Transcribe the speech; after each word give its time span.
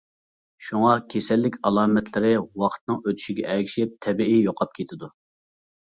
شۇڭا 0.67 0.93
كېسەللىك 1.13 1.59
ئالامەتلىرى 1.69 2.31
ۋاقىتنىڭ 2.63 2.99
ئۆتىشىگە 3.05 3.47
ئەگىشىپ 3.53 3.95
تەبىئىي 4.07 4.43
يوقاپ 4.49 4.75
كېتىدۇ. 4.81 5.13